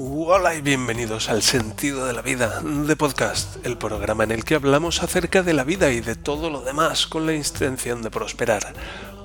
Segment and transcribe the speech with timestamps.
[0.00, 4.54] Hola y bienvenidos al Sentido de la Vida de Podcast, el programa en el que
[4.54, 8.74] hablamos acerca de la vida y de todo lo demás con la intención de prosperar.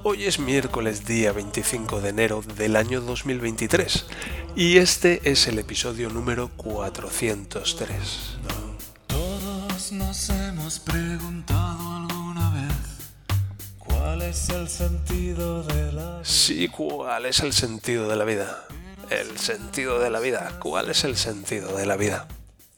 [0.02, 4.08] Hoy es miércoles día 25 de enero del año 2023
[4.56, 8.38] y este es el episodio número 403.
[9.06, 12.74] Todos nos hemos preguntado alguna vez
[13.78, 16.26] cuál es el sentido de la vida.
[16.26, 18.66] Sí, ¿cuál es el sentido de la vida?
[19.10, 20.60] El sentido de la vida.
[20.60, 22.28] ¿Cuál es el sentido de la vida?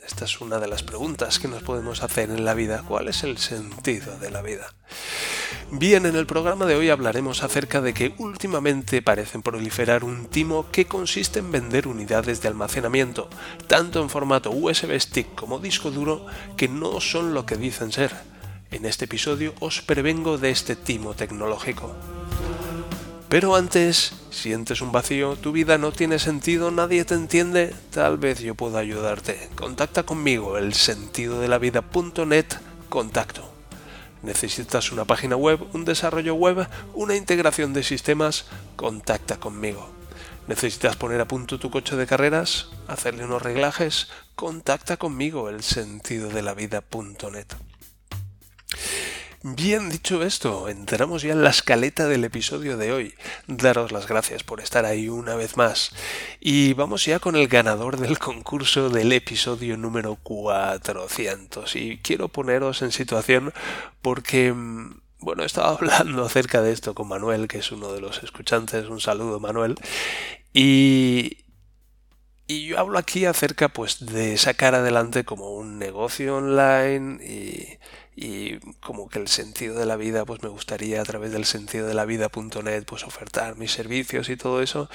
[0.05, 2.83] Esta es una de las preguntas que nos podemos hacer en la vida.
[2.87, 4.73] ¿Cuál es el sentido de la vida?
[5.71, 10.69] Bien, en el programa de hoy hablaremos acerca de que últimamente parecen proliferar un timo
[10.71, 13.29] que consiste en vender unidades de almacenamiento,
[13.67, 18.13] tanto en formato USB stick como disco duro, que no son lo que dicen ser.
[18.71, 21.95] En este episodio os prevengo de este timo tecnológico.
[23.35, 28.39] Pero antes, sientes un vacío, tu vida no tiene sentido, nadie te entiende, tal vez
[28.39, 29.49] yo pueda ayudarte.
[29.55, 32.45] Contacta conmigo, el sentido de la vida.net,
[32.87, 33.43] contacto.
[34.23, 38.45] ¿Necesitas una página web, un desarrollo web, una integración de sistemas?
[38.77, 39.89] Contacta conmigo.
[40.47, 42.69] ¿Necesitas poner a punto tu coche de carreras?
[42.87, 44.07] ¿Hacerle unos reglajes?
[44.35, 46.55] Contacta conmigo, el sentido de la.
[49.47, 53.13] Bien dicho esto, entramos ya en la escaleta del episodio de hoy.
[53.45, 55.91] Daros las gracias por estar ahí una vez más.
[56.39, 61.75] Y vamos ya con el ganador del concurso del episodio número 400.
[61.75, 63.53] Y quiero poneros en situación
[64.01, 64.51] porque...
[64.51, 68.87] mm, Bueno, estaba hablando acerca de esto con Manuel, que es uno de los escuchantes.
[68.87, 69.75] Un saludo, Manuel.
[70.53, 71.45] Y,
[72.47, 77.77] y yo hablo aquí acerca pues de sacar adelante como un negocio online y,
[78.15, 81.87] y como que el sentido de la vida pues me gustaría a través del sentido
[81.87, 84.89] de la vida.net pues ofertar mis servicios y todo eso.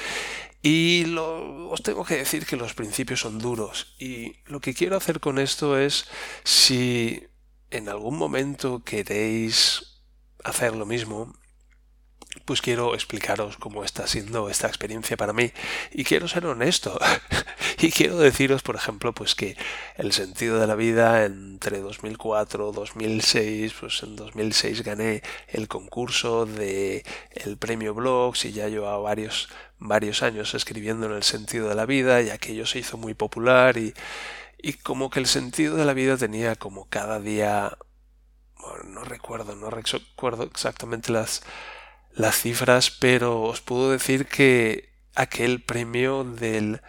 [0.62, 3.95] Y lo, os tengo que decir que los principios son duros.
[3.99, 6.07] Y lo que quiero hacer con esto es
[6.45, 7.27] si
[7.71, 10.03] en algún momento queréis
[10.43, 11.34] hacer lo mismo
[12.45, 15.53] pues quiero explicaros cómo está siendo esta experiencia para mí.
[15.93, 16.99] Y quiero ser honesto.
[17.83, 19.57] Y quiero deciros por ejemplo pues que
[19.97, 27.05] el sentido de la vida entre 2004 2006 pues en 2006 gané el concurso de
[27.33, 29.49] el premio blogs y ya llevaba varios
[29.79, 33.79] varios años escribiendo en el sentido de la vida y aquello se hizo muy popular
[33.79, 33.95] y
[34.59, 37.79] y como que el sentido de la vida tenía como cada día
[38.59, 41.43] bueno, no recuerdo no recuerdo exactamente las
[42.15, 46.81] las cifras, pero os puedo decir que aquel premio del,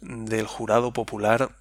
[0.00, 1.56] del jurado popular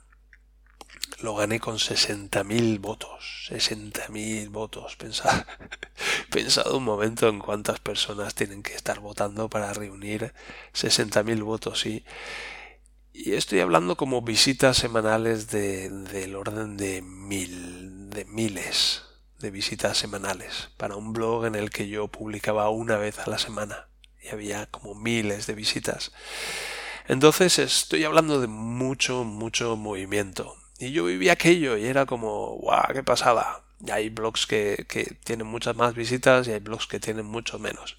[1.22, 3.48] lo gané con 60.000 votos.
[3.50, 4.96] 60.000 votos.
[4.96, 5.46] Pensad,
[6.32, 10.34] pensad un momento en cuántas personas tienen que estar votando para reunir
[10.74, 11.86] 60.000 votos.
[11.86, 12.06] Y,
[13.14, 19.05] y estoy hablando como visitas semanales de, del orden de mil, de miles
[19.40, 23.38] de visitas semanales para un blog en el que yo publicaba una vez a la
[23.38, 23.88] semana
[24.22, 26.12] y había como miles de visitas.
[27.08, 30.56] Entonces estoy hablando de mucho, mucho movimiento.
[30.80, 33.62] Y yo vivía aquello y era como, guau, qué pasada.
[33.92, 37.98] Hay blogs que, que tienen muchas más visitas y hay blogs que tienen mucho menos.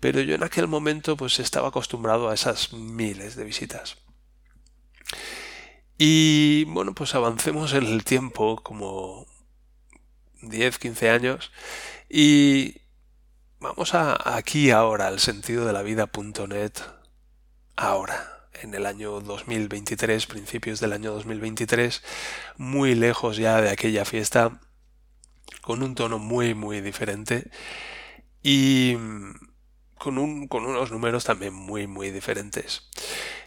[0.00, 3.98] Pero yo en aquel momento pues estaba acostumbrado a esas miles de visitas.
[5.98, 9.26] Y bueno, pues avancemos en el tiempo como
[10.42, 11.52] 10, 15 años.
[12.08, 12.82] Y
[13.60, 16.72] vamos a aquí ahora al sentido de la vida.net
[17.76, 22.02] ahora en el año 2023 principios del año 2023
[22.56, 24.60] muy lejos ya de aquella fiesta
[25.60, 27.50] con un tono muy muy diferente
[28.42, 28.94] y
[29.98, 32.88] con, un, con unos números también muy muy diferentes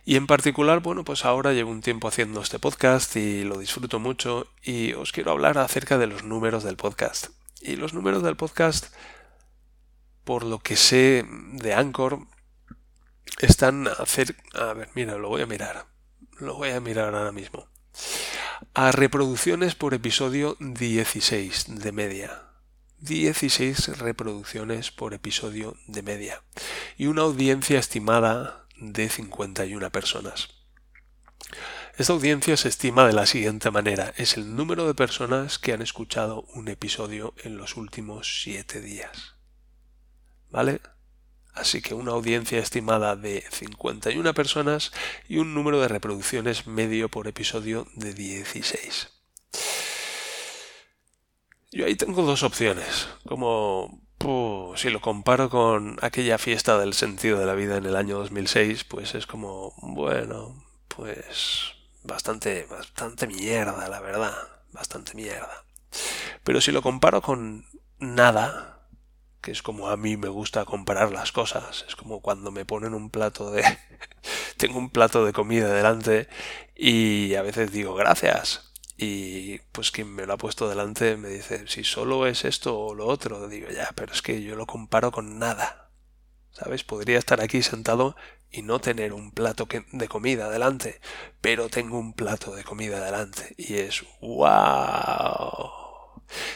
[0.04, 4.00] y en particular, bueno, pues ahora llevo un tiempo haciendo este podcast y lo disfruto
[4.00, 7.28] mucho y os quiero hablar acerca de los números del podcast.
[7.62, 8.94] Y los números del podcast,
[10.24, 11.24] por lo que sé
[11.54, 12.26] de Anchor,
[13.40, 14.36] están a hacer...
[14.54, 15.86] A ver, mira, lo voy a mirar.
[16.40, 17.68] Lo voy a mirar ahora mismo.
[18.74, 22.48] A reproducciones por episodio 16 de media.
[23.02, 26.42] 16 reproducciones por episodio de media.
[26.98, 30.50] Y una audiencia estimada de 51 personas.
[31.98, 34.14] Esta audiencia se estima de la siguiente manera.
[34.18, 39.36] Es el número de personas que han escuchado un episodio en los últimos 7 días.
[40.50, 40.82] ¿Vale?
[41.54, 44.92] Así que una audiencia estimada de 51 personas
[45.28, 49.10] y un número de reproducciones medio por episodio de 16.
[51.72, 53.08] Yo ahí tengo dos opciones.
[53.28, 54.01] Como
[54.82, 58.84] Si lo comparo con aquella fiesta del sentido de la vida en el año 2006,
[58.86, 64.34] pues es como, bueno, pues bastante, bastante mierda, la verdad,
[64.72, 65.66] bastante mierda.
[66.44, 67.68] Pero si lo comparo con
[68.00, 68.88] nada,
[69.40, 72.96] que es como a mí me gusta comparar las cosas, es como cuando me ponen
[72.96, 73.64] un plato de...
[74.58, 76.28] tengo un plato de comida delante
[76.76, 78.71] y a veces digo gracias.
[79.04, 82.94] Y pues quien me lo ha puesto delante me dice, si solo es esto o
[82.94, 85.90] lo otro, digo ya, pero es que yo lo comparo con nada.
[86.52, 86.84] ¿Sabes?
[86.84, 88.16] Podría estar aquí sentado
[88.52, 91.02] y no tener un plato de comida delante,
[91.42, 95.72] pero tengo un plato de comida delante y es wow.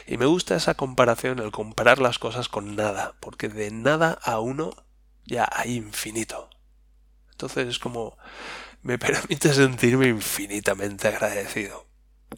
[0.05, 4.39] Y me gusta esa comparación, el comparar las cosas con nada, porque de nada a
[4.39, 4.85] uno
[5.25, 6.51] ya hay infinito.
[7.31, 8.19] Entonces es como
[8.83, 11.94] me permite sentirme infinitamente agradecido.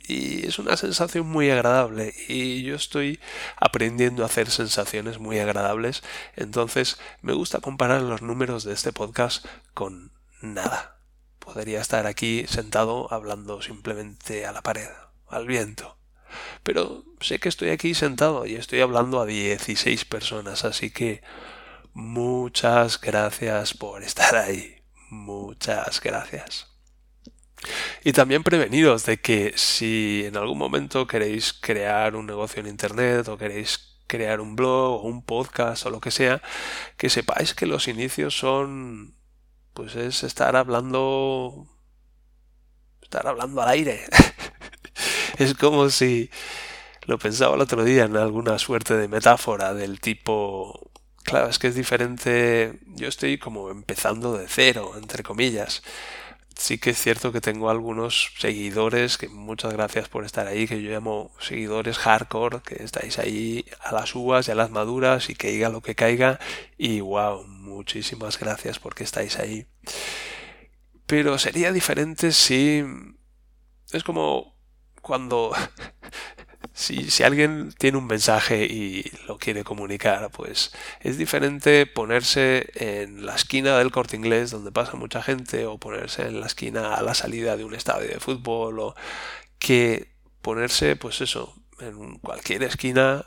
[0.07, 3.19] Y es una sensación muy agradable y yo estoy
[3.55, 6.03] aprendiendo a hacer sensaciones muy agradables.
[6.35, 10.11] Entonces me gusta comparar los números de este podcast con
[10.41, 10.99] nada.
[11.39, 14.89] Podría estar aquí sentado hablando simplemente a la pared,
[15.27, 15.97] al viento.
[16.63, 21.21] Pero sé que estoy aquí sentado y estoy hablando a 16 personas, así que
[21.93, 24.83] muchas gracias por estar ahí.
[25.09, 26.76] Muchas gracias.
[28.03, 33.27] Y también prevenidos de que si en algún momento queréis crear un negocio en Internet
[33.27, 36.41] o queréis crear un blog o un podcast o lo que sea,
[36.97, 39.15] que sepáis que los inicios son
[39.73, 41.67] pues es estar hablando
[43.01, 44.05] estar hablando al aire.
[45.37, 46.29] es como si
[47.03, 50.91] lo pensaba el otro día en alguna suerte de metáfora del tipo
[51.23, 55.83] claro, es que es diferente, yo estoy como empezando de cero, entre comillas
[56.57, 60.81] sí que es cierto que tengo algunos seguidores, que muchas gracias por estar ahí, que
[60.81, 65.35] yo llamo seguidores hardcore, que estáis ahí a las uvas y a las maduras y
[65.35, 66.39] que diga lo que caiga.
[66.77, 69.67] Y wow, muchísimas gracias porque estáis ahí.
[71.05, 72.83] Pero sería diferente si...
[73.91, 74.57] Es como
[75.01, 75.53] cuando
[76.77, 80.71] si, si, alguien tiene un mensaje y lo quiere comunicar, pues
[81.01, 86.27] es diferente ponerse en la esquina del corte inglés donde pasa mucha gente o ponerse
[86.27, 88.95] en la esquina a la salida de un estadio de fútbol o
[89.57, 90.13] que
[90.43, 93.25] ponerse, pues eso, en cualquier esquina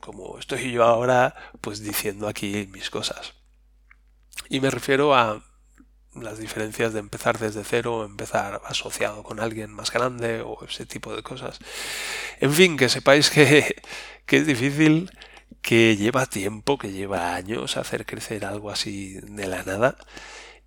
[0.00, 3.34] como estoy yo ahora, pues diciendo aquí mis cosas.
[4.48, 5.44] Y me refiero a
[6.14, 11.14] las diferencias de empezar desde cero empezar asociado con alguien más grande o ese tipo
[11.14, 11.58] de cosas.
[12.40, 13.82] En fin, que sepáis que,
[14.26, 15.10] que es difícil,
[15.62, 19.96] que lleva tiempo, que lleva años hacer crecer algo así de la nada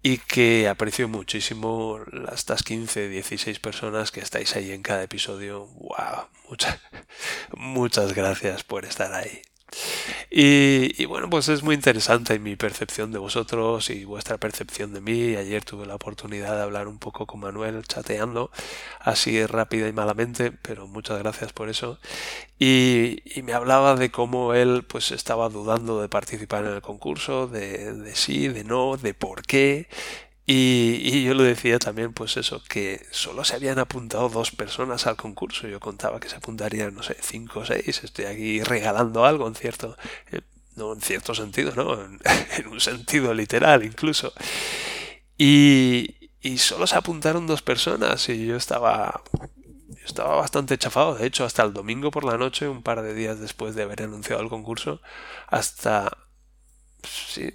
[0.01, 1.99] y que aprecio muchísimo
[2.31, 5.65] estas 15, 16 personas que estáis ahí en cada episodio.
[5.65, 6.27] ¡Wow!
[6.49, 6.79] Muchas,
[7.57, 9.41] muchas gracias por estar ahí.
[10.29, 15.35] Y, bueno, pues es muy interesante mi percepción de vosotros y vuestra percepción de mí.
[15.35, 18.51] Ayer tuve la oportunidad de hablar un poco con Manuel chateando,
[18.99, 21.99] así rápida y malamente, pero muchas gracias por eso.
[22.59, 27.93] Y, me hablaba de cómo él pues estaba dudando de participar en el concurso, de,
[27.93, 29.87] de sí, de no, de por qué,
[30.47, 35.15] y, yo lo decía también, pues eso, que solo se habían apuntado dos personas al
[35.15, 35.67] concurso.
[35.67, 38.03] Yo contaba que se apuntarían, no sé, cinco o seis.
[38.03, 39.97] Estoy aquí regalando algo en cierto,
[40.31, 40.41] eh,
[40.75, 41.99] no en cierto sentido, ¿no?
[41.99, 42.19] En,
[42.71, 44.33] un sentido literal incluso.
[45.37, 49.23] Y, y, solo se apuntaron dos personas y yo estaba,
[49.89, 51.15] yo estaba bastante chafado.
[51.15, 54.03] De hecho, hasta el domingo por la noche, un par de días después de haber
[54.03, 55.01] anunciado el concurso,
[55.47, 56.17] hasta...
[57.03, 57.51] Sí,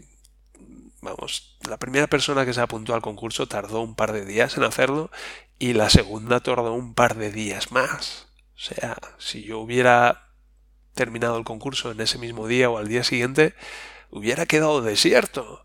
[1.03, 4.65] vamos, la primera persona que se apuntó al concurso tardó un par de días en
[4.65, 5.11] hacerlo
[5.59, 8.29] y la segunda tardó un par de días más.
[8.55, 10.31] O sea, si yo hubiera
[10.95, 13.55] terminado el concurso en ese mismo día o al día siguiente,
[14.11, 15.65] hubiera quedado desierto.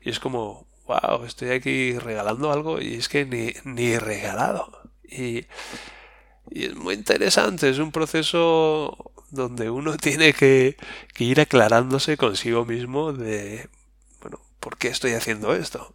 [0.00, 4.90] Y es como, wow, estoy aquí regalando algo y es que ni, ni regalado.
[5.02, 5.46] Y,
[6.50, 10.76] y es muy interesante, es un proceso donde uno tiene que,
[11.14, 13.68] que ir aclarándose consigo mismo de
[14.66, 15.94] ¿por qué estoy haciendo esto?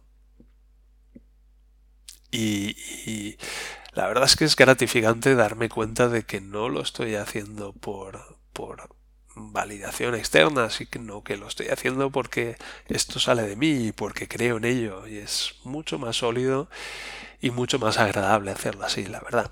[2.30, 3.36] Y,
[3.92, 8.38] la verdad es que es gratificante darme cuenta de que no lo estoy haciendo por,
[8.54, 8.96] por
[9.34, 14.56] validación externa, sino que lo estoy haciendo porque esto sale de mí y porque creo
[14.56, 16.70] en ello y es mucho más sólido
[17.42, 19.50] y mucho más agradable hacerlo así, la verdad.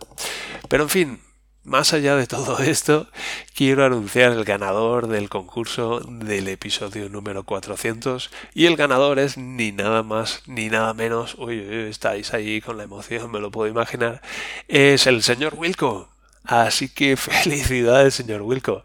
[0.71, 1.23] Pero en fin,
[1.65, 3.07] más allá de todo esto,
[3.55, 9.73] quiero anunciar el ganador del concurso del episodio número 400 y el ganador es ni
[9.73, 14.23] nada más ni nada menos, uy, estáis ahí con la emoción, me lo puedo imaginar,
[14.69, 16.09] es el señor Wilco.
[16.43, 18.83] Así que felicidades, señor Wilco.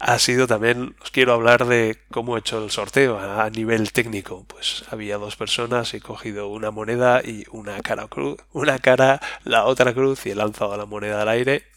[0.00, 4.44] Ha sido también, os quiero hablar de cómo he hecho el sorteo a nivel técnico.
[4.46, 9.64] Pues había dos personas, he cogido una moneda y una cara cruz, una cara, la
[9.64, 11.73] otra cruz y he lanzado la moneda al aire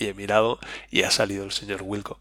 [0.00, 0.58] y he mirado
[0.90, 2.18] y ha salido el señor Wilco.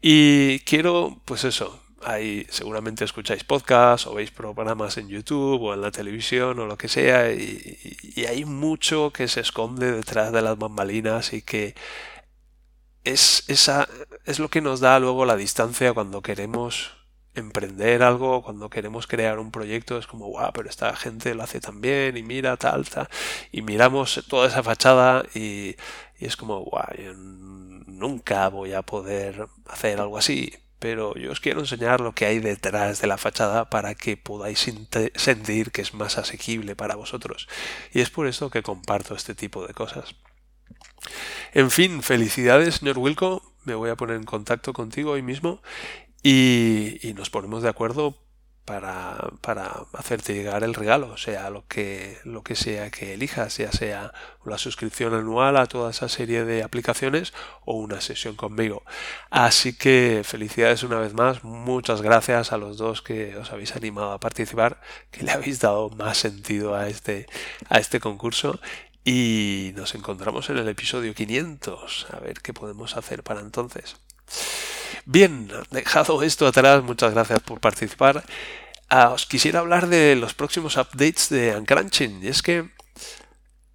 [0.00, 5.80] Y quiero, pues eso, Ahí seguramente escucháis podcasts o veis programas en YouTube o en
[5.80, 10.58] la televisión o lo que sea y, hay mucho que se esconde detrás de las
[10.58, 11.74] bambalinas y que
[13.04, 13.88] es, esa,
[14.26, 16.92] es lo que nos da luego la distancia cuando queremos
[17.34, 21.60] emprender algo, cuando queremos crear un proyecto, es como, guau, pero esta gente lo hace
[21.60, 23.08] tan bien y mira, tal, tal,
[23.52, 25.76] y miramos toda esa fachada y,
[26.18, 26.86] es como, guau,
[27.86, 32.40] nunca voy a poder hacer algo así, pero yo os quiero enseñar lo que hay
[32.40, 34.58] detrás de la fachada para que podáis
[35.14, 37.48] sentir que es más asequible para vosotros.
[37.92, 40.14] Y es por eso que comparto este tipo de cosas.
[41.54, 43.42] En fin, felicidades, señor Wilco.
[43.64, 45.62] Me voy a poner en contacto contigo hoy mismo
[46.24, 48.16] y, nos ponemos de acuerdo
[48.64, 53.70] para, para, hacerte llegar el regalo, sea lo que, lo que sea que elijas, ya
[53.70, 57.34] sea la suscripción anual a toda esa serie de aplicaciones
[57.66, 58.82] o una sesión conmigo.
[59.28, 64.12] Así que felicidades una vez más, muchas gracias a los dos que os habéis animado
[64.12, 67.26] a participar, que le habéis dado más sentido a este,
[67.68, 68.58] a este concurso
[69.04, 73.96] y nos encontramos en el episodio 500, a ver qué podemos hacer para entonces.
[75.06, 78.24] Bien, dejado esto atrás, muchas gracias por participar.
[78.88, 82.22] Ah, os quisiera hablar de los próximos updates de Uncrunching.
[82.22, 82.70] Y es que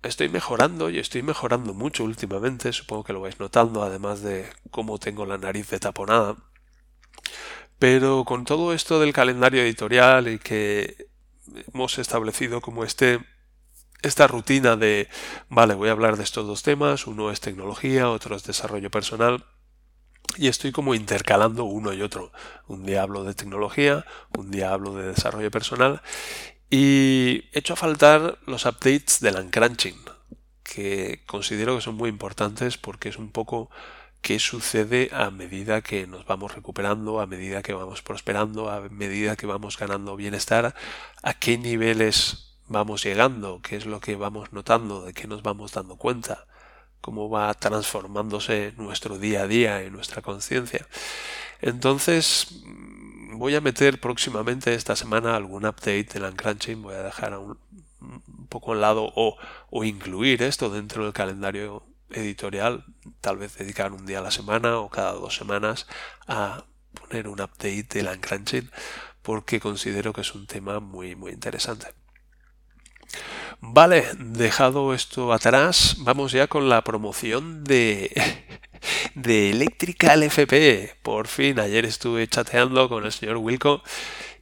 [0.02, 2.74] estoy mejorando y estoy mejorando mucho últimamente.
[2.74, 6.36] Supongo que lo vais notando, además de cómo tengo la nariz de taponada.
[7.78, 11.10] Pero con todo esto del calendario editorial y que
[11.74, 13.20] hemos establecido como este
[14.02, 15.10] esta rutina de
[15.50, 19.46] vale, voy a hablar de estos dos temas, uno es tecnología, otro es desarrollo personal
[20.38, 22.32] y estoy como intercalando uno y otro.
[22.68, 24.06] Un día hablo de tecnología,
[24.38, 26.02] un día hablo de desarrollo personal
[26.70, 29.98] y he hecho a faltar los updates del uncrunching,
[30.64, 33.70] que considero que son muy importantes porque es un poco
[34.22, 39.36] qué sucede a medida que nos vamos recuperando, a medida que vamos prosperando, a medida
[39.36, 40.76] que vamos ganando bienestar,
[41.24, 45.72] a qué niveles vamos llegando, qué es lo que vamos notando, de qué nos vamos
[45.72, 46.46] dando cuenta
[47.02, 50.88] cómo va transformándose nuestro día a día y nuestra conciencia.
[51.62, 52.64] Entonces,
[53.34, 57.58] voy a meter próximamente esta semana algún update del Uncrunching, voy a dejar un,
[58.50, 59.38] poco al lado o,
[59.70, 62.86] o incluir esto dentro del calendario editorial,
[63.22, 65.88] tal vez dedicar un día a la semana o cada dos semanas
[66.28, 68.70] a poner un update del Uncrunching
[69.22, 71.88] porque considero que es un tema muy muy interesante.
[73.62, 78.10] Vale, dejado esto atrás, vamos ya con la promoción de,
[79.16, 80.96] de Electrical FP.
[81.04, 83.84] Por fin, ayer estuve chateando con el señor Wilco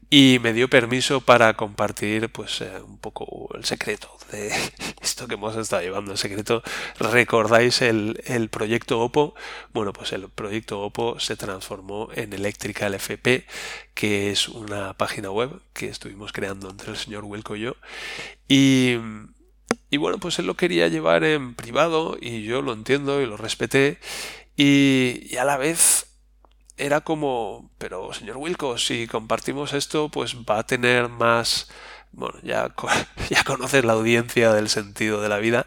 [0.09, 4.51] y me dio permiso para compartir pues eh, un poco el secreto de
[5.01, 6.63] esto que hemos estado llevando el secreto.
[6.99, 9.35] Recordáis el, el, proyecto Oppo
[9.73, 13.45] bueno pues el proyecto Oppo se transformó en Electrical FP
[13.93, 17.75] que es una página web que estuvimos creando entre el señor Wilco y yo.
[18.47, 18.97] Y,
[19.89, 23.35] y bueno pues él lo quería llevar en privado y yo lo entiendo y lo
[23.35, 23.99] respeté.
[24.55, 26.06] Y, y a la vez
[26.77, 31.69] era como, pero señor Wilco, si compartimos esto, pues va a tener más,
[32.11, 32.73] bueno, ya,
[33.29, 35.63] ya conoces la audiencia del sentido de la vida,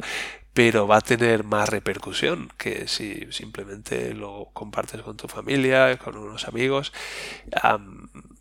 [0.55, 6.17] pero va a tener más repercusión que si simplemente lo compartes con tu familia, con
[6.17, 6.93] unos amigos.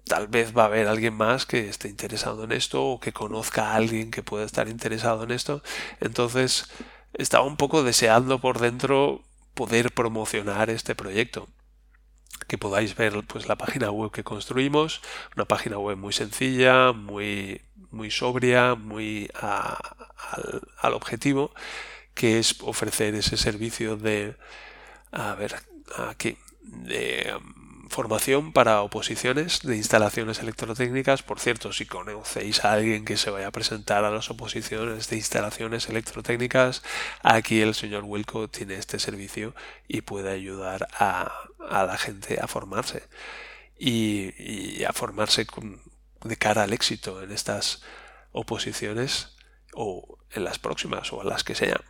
[0.06, 3.72] tal vez va a haber alguien más que esté interesado en esto o que conozca
[3.72, 5.62] a alguien que pueda estar interesado en esto.
[6.02, 6.70] Entonces,
[7.14, 9.24] estaba un poco deseando por dentro
[9.54, 11.48] poder promocionar este proyecto
[12.48, 15.02] que podáis ver pues la página web que construimos,
[15.36, 21.54] una página web muy sencilla, muy, muy sobria, muy al, al, objetivo,
[22.14, 24.36] que es ofrecer ese servicio de,
[25.12, 25.56] a ver,
[25.98, 27.34] aquí, de
[27.90, 31.24] formación para oposiciones de instalaciones electrotécnicas.
[31.24, 35.16] Por cierto, si conocéis a alguien que se vaya a presentar a las oposiciones de
[35.18, 36.84] instalaciones electrotécnicas,
[37.22, 39.56] aquí el señor Wilco tiene este servicio
[39.88, 41.32] y puede ayudar a,
[41.70, 43.04] a la gente a formarse
[43.80, 45.82] y, a formarse con,
[46.24, 47.82] de cara al éxito en estas
[48.32, 49.36] oposiciones
[49.74, 51.82] o en las próximas o a las que sean.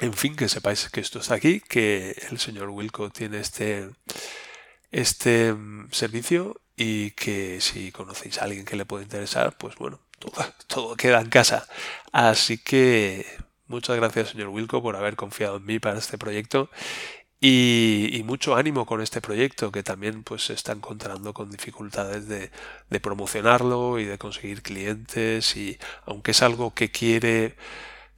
[0.00, 3.90] En fin, que sepáis que esto está aquí, que el señor Wilco tiene este
[4.92, 10.00] este mm, servicio y que si conocéis a alguien que le puede interesar, pues bueno,
[10.68, 11.66] todo, queda en casa.
[12.12, 13.26] Así que
[13.72, 16.68] Muchas gracias, señor Wilco, por haber confiado en mí para este proyecto
[17.40, 22.50] y, mucho ánimo con este proyecto que también pues se está encontrando con dificultades de,
[22.90, 27.56] de, promocionarlo y de conseguir clientes y aunque es algo que quiere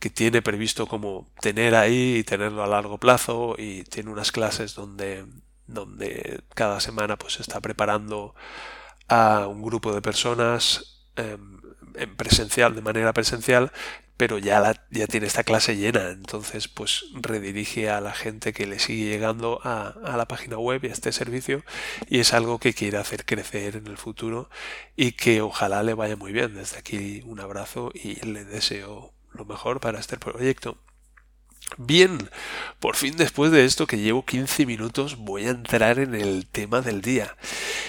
[0.01, 4.75] que tiene previsto como tener ahí y tenerlo a largo plazo y tiene unas clases
[4.75, 5.25] donde
[5.67, 8.35] donde cada semana pues está preparando
[9.09, 11.61] a un grupo de personas em,
[11.95, 13.73] en presencial de manera presencial
[14.17, 18.67] pero ya, la, ya tiene esta clase llena, entonces pues redirige a la gente que
[18.67, 21.65] le sigue llegando a, a, la página web y a este servicio
[22.09, 24.51] y es algo que quiere hacer crecer en el futuro
[24.97, 26.55] y que ojalá le vaya muy bien.
[26.55, 30.79] Desde aquí un abrazo y le deseo lo mejor para este proyecto.
[31.77, 32.31] Bien,
[32.79, 36.83] por fin después de esto que llevo 15 minutos voy a entrar en el tema
[36.83, 37.37] del día.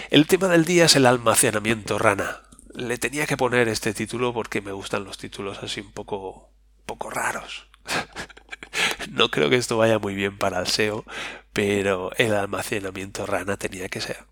[0.10, 2.41] El tema del día es el almacenamiento rana
[2.75, 6.50] le tenía que poner este título porque me gustan los títulos así un poco,
[6.86, 7.67] poco raros.
[9.10, 11.05] no creo que esto vaya muy bien para el SEO,
[11.53, 14.25] pero el almacenamiento rana tenía que ser.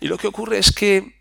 [0.00, 1.20] Y lo que ocurre es que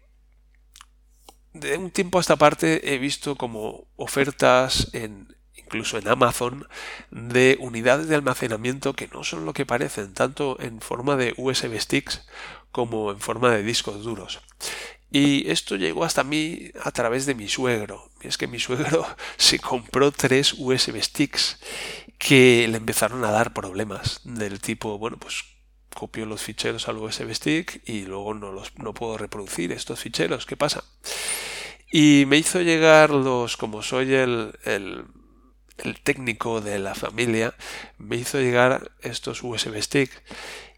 [1.54, 5.36] de un tiempo a esta parte he visto como ofertas en
[5.66, 6.68] incluso en Amazon
[7.12, 11.80] de unidades de almacenamiento que no son lo que parecen, tanto en forma de USB
[11.80, 12.26] sticks
[12.72, 14.42] como en forma de discos duros.
[15.12, 18.10] Y esto llegó hasta mí a través de mi suegro.
[18.22, 19.06] Es que mi suegro
[19.38, 21.60] se compró tres USB sticks
[22.18, 25.44] que le empezaron a dar problemas del tipo, bueno, pues
[25.94, 30.46] copio los ficheros al USB stick y luego no los no puedo reproducir estos ficheros.
[30.46, 30.84] ¿Qué pasa?
[31.92, 35.06] Y me hizo llegar los, como soy el,
[35.78, 37.56] el técnico de la familia,
[37.98, 40.22] me hizo llegar estos USB sticks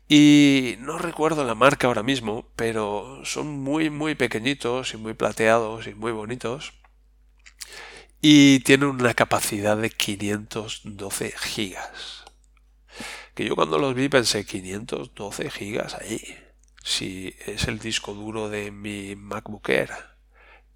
[0.10, 5.88] y no recuerdo la marca ahora mismo, pero son muy muy pequeñitos y muy plateados
[5.88, 6.74] y muy bonitos.
[8.22, 12.26] Y tienen una capacidad de 512 gigas.
[13.36, 16.20] Que yo cuando los vi pensé 512 gigas ahí.
[16.84, 19.92] Si es el disco duro de mi MacBook Air.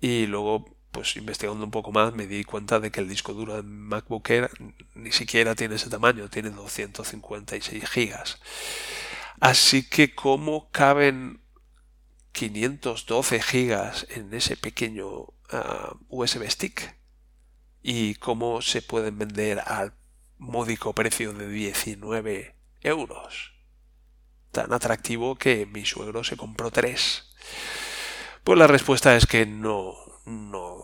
[0.02, 3.56] Y luego pues investigando un poco más me di cuenta de que el disco duro
[3.56, 4.52] de MacBook Air
[4.94, 8.40] ni siquiera tiene ese tamaño, tiene 256 gigas.
[9.40, 11.42] Así que cómo caben
[12.34, 16.96] 512 gigas en ese pequeño ah, USB stick
[17.82, 19.94] y cómo se pueden vender al
[20.38, 23.54] módico precio de 19 euros.
[24.52, 27.34] Tan atractivo que mi suegro se compró tres.
[28.44, 30.81] Pues la respuesta es que no, no,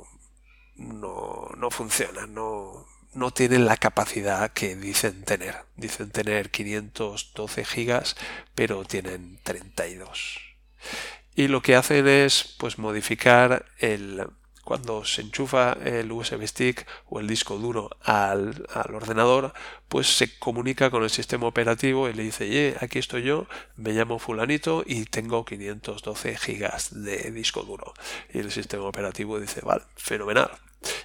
[0.77, 5.55] no, no funciona, no, no tienen la capacidad que dicen tener.
[5.75, 8.15] Dicen tener 512 gigas,
[8.55, 10.39] pero tienen 32.
[11.35, 14.27] Y lo que hacen es pues modificar el
[14.67, 19.53] cuando se enchufa el USB stick o el disco duro al, al, ordenador,
[19.87, 23.93] pues se comunica con el sistema operativo y le dice, oye, aquí estoy yo, me
[23.93, 27.93] llamo fulanito y tengo 512 gigas de disco duro.
[28.33, 30.51] Y el sistema operativo dice, vale, fenomenal,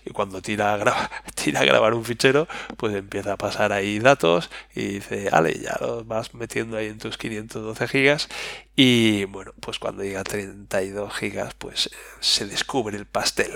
[0.05, 4.85] y cuando tira a, tira grabar un fichero, pues empieza a pasar ahí datos y
[4.95, 8.29] dice, vale, ya los vas metiendo ahí en tus 512 gigas
[8.77, 11.91] y bueno, pues cuando llega a 32 gigas, pues
[12.21, 13.53] se descubre el pastel.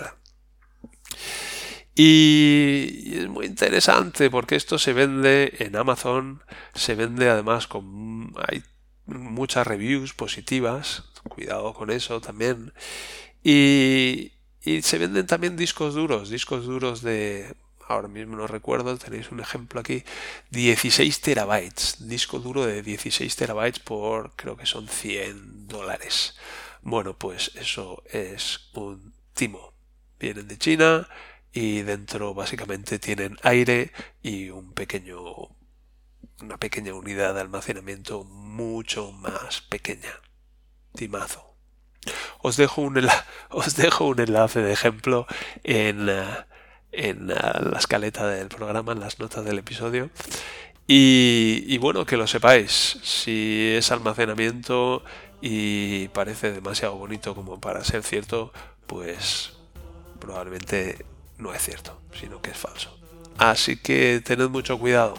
[1.94, 6.42] Y es muy interesante porque esto se vende en Amazon,
[6.74, 8.62] se vende además con hay
[9.06, 12.72] muchas reviews positivas, cuidado con eso también.
[13.42, 14.32] Y,
[14.66, 17.54] y se venden también discos duros, discos duros de,
[17.86, 20.02] ahora mismo no recuerdo, tenéis un ejemplo aquí,
[20.50, 26.36] 16 terabytes, disco duro de 16 terabytes por creo que son 100 dólares.
[26.82, 29.72] Bueno, pues eso es un timo.
[30.18, 31.08] Vienen de China
[31.52, 35.48] y dentro básicamente tienen aire y un pequeño
[36.42, 40.20] una pequeña unidad de almacenamiento mucho más pequeña.
[40.92, 41.45] Timazo.
[42.42, 43.06] Os dejo un,
[43.50, 45.26] os dejo un enlace de ejemplo
[45.64, 46.24] en, eh,
[46.92, 50.10] en eh, la escaleta del programa, en las notas del episodio.
[50.88, 55.02] Y, y, bueno, que lo sepáis, si es almacenamiento
[55.40, 58.52] y parece demasiado bonito como para ser cierto,
[58.86, 59.54] pues
[60.20, 61.04] probablemente
[61.38, 62.96] no es cierto, sino que es falso.
[63.38, 65.14] Así que tened mucho cuidado.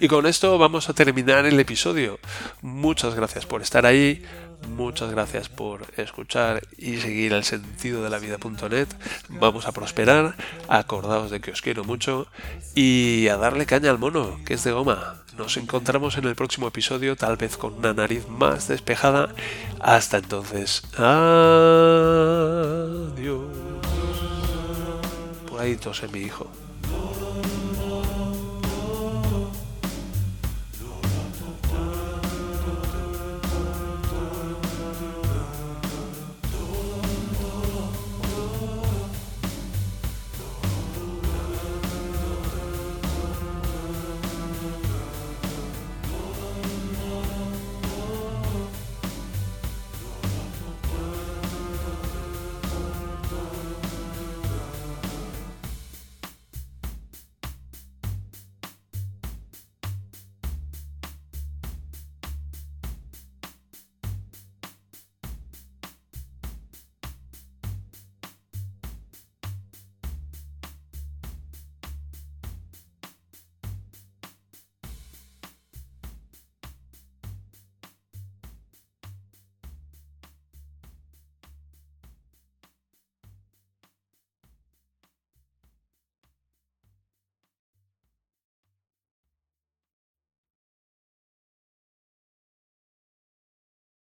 [0.00, 2.18] Y con esto vamos a terminar el episodio.
[2.60, 4.22] Muchas gracias por estar ahí.
[4.68, 8.88] Muchas gracias por escuchar y seguir el sentido de la vida.net.
[9.28, 10.34] Vamos a prosperar,
[10.68, 12.26] acordaos de que os quiero mucho
[12.74, 15.22] y a darle caña al mono, que es de goma.
[15.36, 19.34] Nos encontramos en el próximo episodio, tal vez con una nariz más despejada.
[19.80, 21.14] Hasta entonces, adiós.
[25.48, 26.50] Por ahí tose mi hijo.